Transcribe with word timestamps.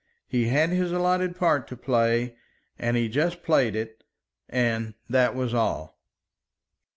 He 0.27 0.47
had 0.47 0.71
his 0.71 0.91
allotted 0.91 1.35
part 1.35 1.67
to 1.67 1.77
play, 1.77 2.35
and 2.79 2.97
he 2.97 3.07
just 3.07 3.43
played 3.43 3.75
it; 3.75 4.03
and 4.49 4.95
that 5.07 5.35
was 5.35 5.53
all. 5.53 5.99